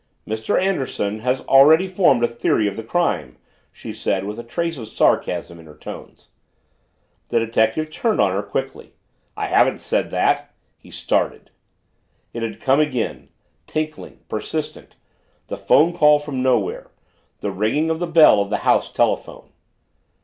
[0.27, 0.59] "Mr.
[0.59, 3.37] Anderson has already formed a theory of the crime,"
[3.71, 6.29] she said with a trace of sarcasm in her tones.
[7.29, 8.93] The detective turned on her quickly.
[9.37, 11.51] "I haven't said that." He started.
[12.33, 13.29] It had come again
[13.67, 14.95] tinkling persistent.
[15.49, 16.89] the phone call from nowhere
[17.41, 19.51] the ringing of the bell of the house telephone!